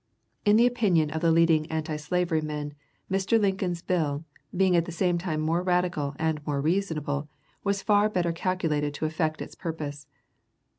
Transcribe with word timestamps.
In 0.45 0.55
the 0.55 0.65
opinion 0.65 1.11
of 1.11 1.21
the 1.21 1.31
leading 1.31 1.71
antislavery 1.71 2.41
men, 2.41 2.73
Mr. 3.07 3.39
Lincoln's 3.39 3.83
bill, 3.83 4.25
being 4.51 4.75
at 4.75 4.85
the 4.85 4.91
same 4.91 5.19
time 5.19 5.39
more 5.39 5.61
radical 5.61 6.15
and 6.17 6.43
more 6.47 6.59
reasonable, 6.59 7.29
was 7.63 7.83
far 7.83 8.09
better 8.09 8.31
calculated 8.31 8.95
to 8.95 9.05
effect 9.05 9.43
its 9.43 9.53
purpose. 9.53 10.07